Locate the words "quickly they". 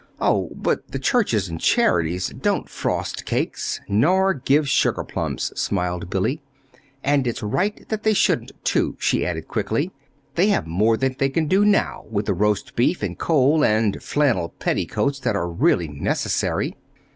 9.47-10.47